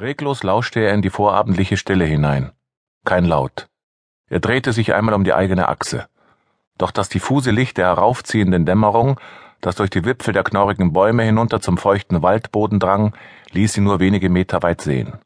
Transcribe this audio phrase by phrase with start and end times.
[0.00, 2.50] Reglos lauschte er in die vorabendliche Stille hinein.
[3.04, 3.68] Kein Laut.
[4.28, 6.08] Er drehte sich einmal um die eigene Achse.
[6.78, 9.20] Doch das diffuse Licht der heraufziehenden Dämmerung,
[9.60, 13.14] das durch die Wipfel der knorrigen Bäume hinunter zum feuchten Waldboden drang,
[13.52, 15.20] ließ ihn nur wenige Meter weit sehen.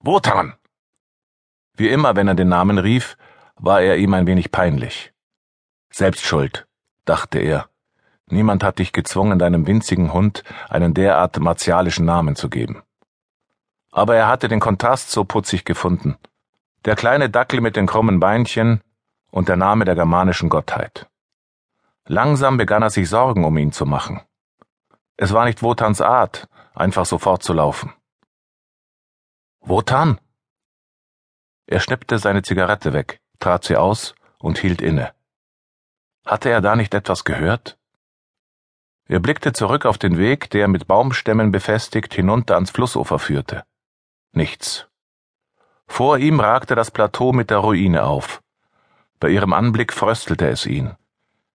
[0.00, 0.54] Wotan!
[1.76, 3.18] Wie immer, wenn er den Namen rief,
[3.56, 5.12] war er ihm ein wenig peinlich.
[5.90, 6.66] Selbstschuld,
[7.04, 7.68] dachte er.
[8.30, 12.83] Niemand hat dich gezwungen, deinem winzigen Hund einen derart martialischen Namen zu geben
[13.94, 16.16] aber er hatte den Kontrast so putzig gefunden.
[16.84, 18.82] Der kleine Dackel mit den krummen Beinchen
[19.30, 21.08] und der Name der germanischen Gottheit.
[22.06, 24.20] Langsam begann er sich Sorgen um ihn zu machen.
[25.16, 27.92] Es war nicht Wotans Art, einfach so fortzulaufen.
[29.60, 30.18] Wotan?
[31.66, 35.14] Er schnippte seine Zigarette weg, trat sie aus und hielt inne.
[36.26, 37.78] Hatte er da nicht etwas gehört?
[39.06, 43.62] Er blickte zurück auf den Weg, der mit Baumstämmen befestigt hinunter ans Flussufer führte.
[44.36, 44.88] Nichts.
[45.86, 48.42] Vor ihm ragte das Plateau mit der Ruine auf.
[49.20, 50.96] Bei ihrem Anblick fröstelte es ihn.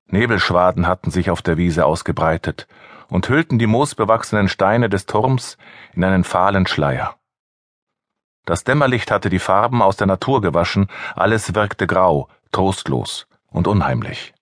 [0.08, 2.68] Nebelschwaden hatten sich auf der Wiese ausgebreitet
[3.10, 5.58] und hüllten die moosbewachsenen Steine des Turms
[5.94, 7.16] in einen fahlen Schleier.
[8.46, 14.34] Das Dämmerlicht hatte die Farben aus der Natur gewaschen, alles wirkte grau, trostlos und unheimlich.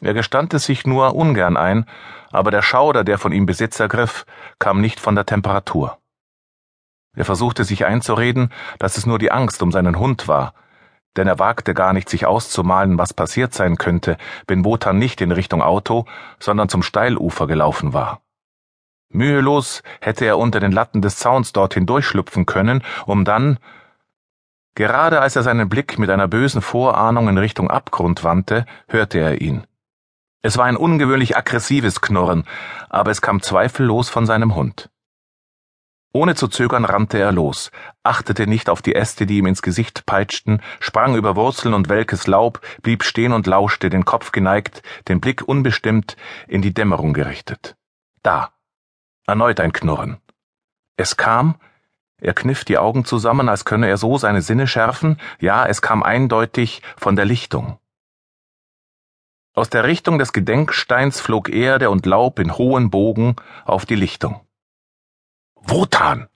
[0.00, 1.84] Er gestand es sich nur ungern ein,
[2.30, 4.24] aber der Schauder, der von ihm Besitz ergriff,
[4.58, 5.98] kam nicht von der Temperatur.
[7.14, 10.54] Er versuchte sich einzureden, dass es nur die Angst um seinen Hund war,
[11.16, 15.32] denn er wagte gar nicht, sich auszumalen, was passiert sein könnte, wenn Wotan nicht in
[15.32, 16.06] Richtung Auto,
[16.38, 18.22] sondern zum Steilufer gelaufen war.
[19.10, 23.58] Mühelos hätte er unter den Latten des Zauns dorthin durchschlüpfen können, um dann
[24.74, 29.42] Gerade als er seinen Blick mit einer bösen Vorahnung in Richtung Abgrund wandte, hörte er
[29.42, 29.66] ihn.
[30.40, 32.44] Es war ein ungewöhnlich aggressives Knurren,
[32.88, 34.88] aber es kam zweifellos von seinem Hund.
[36.14, 37.70] Ohne zu zögern rannte er los,
[38.02, 42.26] achtete nicht auf die Äste, die ihm ins Gesicht peitschten, sprang über Wurzeln und welkes
[42.26, 46.16] Laub, blieb stehen und lauschte, den Kopf geneigt, den Blick unbestimmt,
[46.48, 47.76] in die Dämmerung gerichtet.
[48.22, 48.52] Da.
[49.26, 50.18] Erneut ein Knurren.
[50.96, 51.56] Es kam,
[52.18, 56.02] er kniff die Augen zusammen, als könne er so seine Sinne schärfen, ja, es kam
[56.02, 57.78] eindeutig von der Lichtung.
[59.54, 64.40] Aus der Richtung des Gedenksteins flog Erde und Laub in hohen Bogen auf die Lichtung.
[65.64, 66.28] Wotan!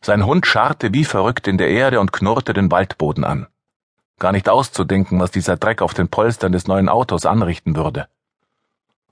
[0.00, 3.46] Sein Hund scharrte wie verrückt in der Erde und knurrte den Waldboden an.
[4.18, 8.08] Gar nicht auszudenken, was dieser Dreck auf den Polstern des neuen Autos anrichten würde.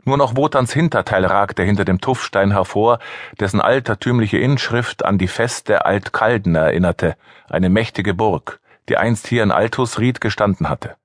[0.05, 2.99] Nur noch Wotans Hinterteil ragte hinter dem Tuffstein hervor,
[3.39, 7.17] dessen altertümliche Inschrift an die Feste Altkalden erinnerte,
[7.49, 10.97] eine mächtige Burg, die einst hier in Altusried gestanden hatte.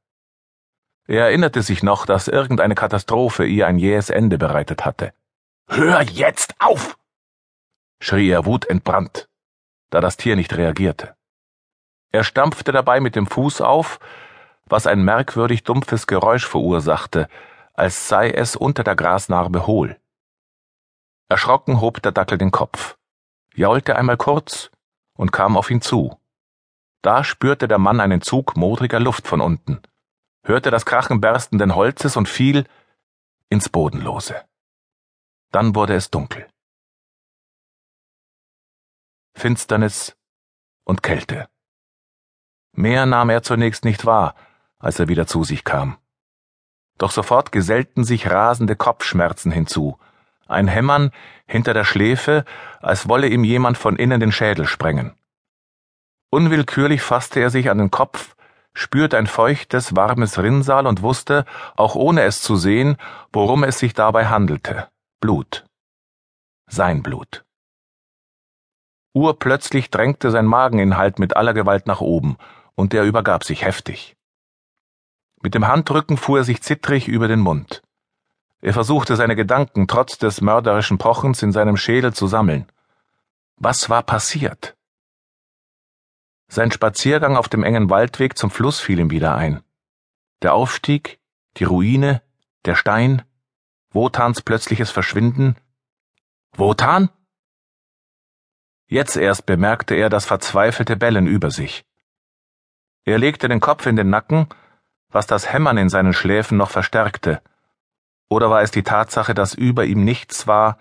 [1.08, 5.14] Er erinnerte sich noch, dass irgendeine Katastrophe ihr ein jähes Ende bereitet hatte.
[5.68, 6.98] Hör jetzt auf!
[8.00, 9.28] Schrie er wutentbrannt,
[9.90, 11.16] da das Tier nicht reagierte.
[12.12, 14.00] Er stampfte dabei mit dem Fuß auf,
[14.66, 17.28] was ein merkwürdig dumpfes Geräusch verursachte,
[17.74, 20.00] als sei es unter der Grasnarbe hohl.
[21.28, 22.98] Erschrocken hob der Dackel den Kopf,
[23.54, 24.72] jaulte einmal kurz
[25.18, 26.20] und kam auf ihn zu.
[27.02, 29.82] Da spürte der Mann einen Zug modriger Luft von unten,
[30.44, 32.66] hörte das Krachen berstenden Holzes und fiel
[33.50, 34.42] ins Bodenlose.
[35.52, 36.48] Dann wurde es dunkel.
[39.36, 40.16] Finsternis
[40.86, 41.48] und Kälte.
[42.72, 44.34] Mehr nahm er zunächst nicht wahr,
[44.80, 45.98] als er wieder zu sich kam.
[46.98, 50.00] Doch sofort gesellten sich rasende Kopfschmerzen hinzu,
[50.48, 51.12] ein Hämmern
[51.48, 52.46] hinter der Schläfe,
[52.80, 55.14] als wolle ihm jemand von innen den Schädel sprengen.
[56.30, 58.36] Unwillkürlich fasste er sich an den Kopf,
[58.74, 62.98] spürte ein feuchtes, warmes Rinnsal und wusste, auch ohne es zu sehen,
[63.34, 64.90] worum es sich dabei handelte.
[65.20, 65.66] Blut.
[66.68, 67.45] Sein Blut.
[69.16, 72.36] Urplötzlich drängte sein Mageninhalt mit aller Gewalt nach oben,
[72.76, 74.18] und er übergab sich heftig.
[75.42, 77.82] Mit dem Handrücken fuhr er sich zittrig über den Mund.
[78.60, 82.70] Er versuchte seine Gedanken trotz des mörderischen Pochens in seinem Schädel zu sammeln.
[83.56, 84.76] Was war passiert?
[86.50, 89.64] Sein Spaziergang auf dem engen Waldweg zum Fluss fiel ihm wieder ein.
[90.42, 91.22] Der Aufstieg,
[91.56, 92.22] die Ruine,
[92.66, 93.22] der Stein,
[93.92, 95.56] Wotans plötzliches Verschwinden.
[96.58, 97.10] Wotan?
[98.88, 101.86] Jetzt erst bemerkte er das verzweifelte Bellen über sich.
[103.04, 104.48] Er legte den Kopf in den Nacken,
[105.10, 107.42] was das Hämmern in seinen Schläfen noch verstärkte.
[108.30, 110.78] Oder war es die Tatsache, dass über ihm nichts war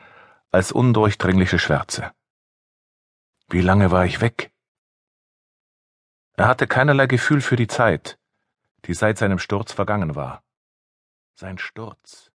[0.50, 2.12] als undurchdringliche Schwärze?
[3.48, 4.50] Wie lange war ich weg?
[6.36, 8.18] Er hatte keinerlei Gefühl für die Zeit,
[8.86, 10.42] die seit seinem Sturz vergangen war.
[11.34, 12.32] Sein Sturz.